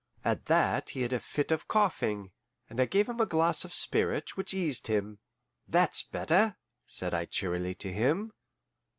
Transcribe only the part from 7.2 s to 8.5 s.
cheerily to him.